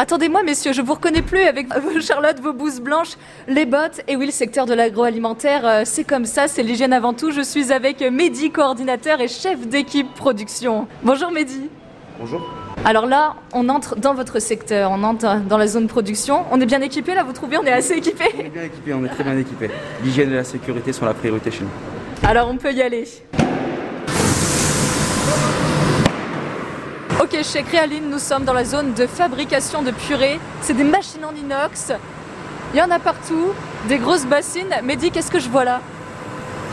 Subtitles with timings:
[0.00, 4.00] Attendez-moi, messieurs, je vous reconnais plus avec vos Charlotte, vos bouses blanches, les bottes.
[4.08, 7.32] Et oui, le secteur de l'agroalimentaire, euh, c'est comme ça, c'est l'hygiène avant tout.
[7.32, 10.88] Je suis avec Mehdi, coordinateur et chef d'équipe production.
[11.02, 11.68] Bonjour Mehdi.
[12.18, 12.40] Bonjour.
[12.86, 16.46] Alors là, on entre dans votre secteur, on entre dans la zone production.
[16.50, 18.94] On est bien équipé là, vous trouvez On est assez équipé On est bien équipé,
[18.94, 19.70] on est très bien équipé.
[20.02, 22.26] L'hygiène et la sécurité sont la priorité chez nous.
[22.26, 23.04] Alors on peut y aller.
[27.32, 30.40] Ok, chez Créaline, nous sommes dans la zone de fabrication de purée.
[30.62, 31.92] C'est des machines en inox.
[32.74, 33.50] Il y en a partout,
[33.88, 34.74] des grosses bassines.
[34.82, 35.80] Mehdi, qu'est-ce que je vois là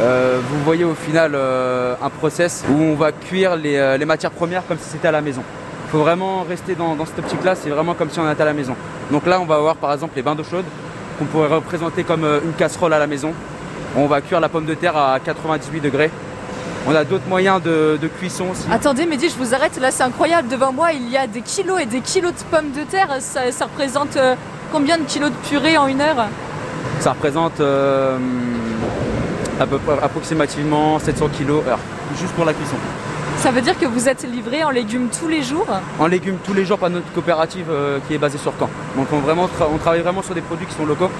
[0.00, 4.06] Euh, vous voyez au final euh, un process où on va cuire les, euh, les
[4.06, 5.42] matières premières comme si c'était à la maison.
[5.86, 8.46] Il faut vraiment rester dans, dans cette optique-là, c'est vraiment comme si on était à
[8.46, 8.74] la maison.
[9.10, 10.64] Donc là, on va avoir par exemple les bains d'eau chaude
[11.18, 13.34] qu'on pourrait représenter comme une casserole à la maison.
[13.96, 16.10] On va cuire la pomme de terre à 98 degrés.
[16.90, 18.64] On a d'autres moyens de, de cuisson aussi.
[18.72, 19.78] Attendez, Mehdi, je vous arrête.
[19.78, 20.48] Là, c'est incroyable.
[20.48, 23.08] Devant moi, il y a des kilos et des kilos de pommes de terre.
[23.20, 24.34] Ça, ça représente euh,
[24.72, 26.26] combien de kilos de purée en une heure?
[27.00, 28.16] Ça représente euh,
[29.60, 31.78] à peu près approximativement 700 kilos heure,
[32.18, 32.76] juste pour la cuisson.
[33.36, 35.66] Ça veut dire que vous êtes livré en légumes tous les jours?
[36.00, 38.68] En légumes tous les jours par notre coopérative euh, qui est basée sur Caen.
[38.96, 41.10] Donc on, vraiment, tra- on travaille vraiment sur des produits qui sont locaux.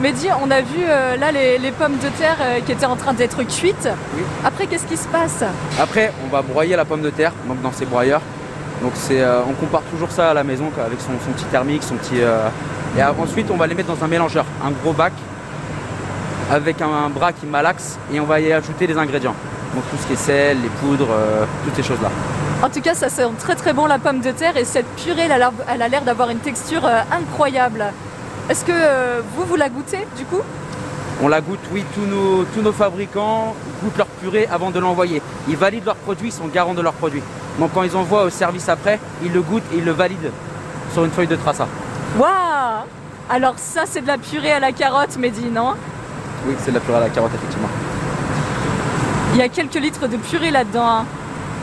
[0.00, 2.94] Mehdi, on a vu euh, là les, les pommes de terre euh, qui étaient en
[2.94, 3.88] train d'être cuites.
[4.16, 4.22] Oui.
[4.44, 5.42] Après, qu'est-ce qui se passe?
[5.80, 8.20] Après, on va broyer la pomme de terre donc dans ces broyeurs.
[8.80, 11.82] Donc c'est, euh, on compare toujours ça à la maison avec son, son petit thermique,
[11.82, 12.18] son petit.
[12.96, 15.12] et ensuite, on va les mettre dans un mélangeur, un gros bac
[16.50, 19.34] avec un, un bras qui malaxe et on va y ajouter les ingrédients.
[19.74, 21.08] Donc tout ce qui est sel, les poudres,
[21.64, 22.08] toutes ces choses là.
[22.62, 25.22] En tout cas, ça sent très très bon la pomme de terre et cette purée,
[25.26, 27.84] elle a l'air- elle a l'air d'avoir une texture incroyable.
[28.48, 30.40] Est-ce que euh, vous, vous la goûtez du coup?
[31.20, 35.20] On la goûte, oui, tous nos, tous nos fabricants goûtent leur purée avant de l'envoyer.
[35.48, 37.22] Ils valident leurs produits, ils sont garants de leurs produits.
[37.58, 40.30] Donc quand ils envoient au service après, ils le goûtent et ils le valident
[40.92, 41.66] sur une feuille de traça.
[42.18, 42.84] Waouh
[43.28, 45.74] Alors ça, c'est de la purée à la carotte, Mehdi, non?
[46.46, 47.68] Oui, c'est de la purée à la carotte, effectivement.
[49.34, 50.86] Il y a quelques litres de purée là-dedans.
[50.88, 51.04] hein.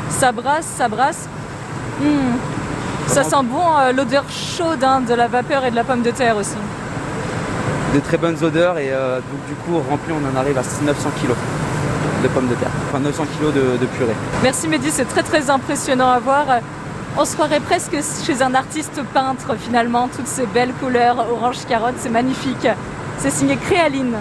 [0.09, 1.27] Ça brasse, ça brasse.
[2.01, 2.35] Hmm.
[3.07, 6.11] Ça sent bon euh, l'odeur chaude hein, de la vapeur et de la pomme de
[6.11, 6.55] terre aussi.
[7.93, 11.09] De très bonnes odeurs et euh, donc du coup, rempli, on en arrive à 900
[11.21, 11.37] kilos
[12.23, 12.71] de pommes de terre.
[12.89, 14.15] Enfin, 900 kilos de, de purée.
[14.43, 16.45] Merci Mehdi, c'est très très impressionnant à voir.
[17.17, 17.95] On se croirait presque
[18.25, 22.67] chez un artiste peintre finalement, toutes ces belles couleurs, orange carotte, c'est magnifique.
[23.19, 24.15] C'est signé Créaline.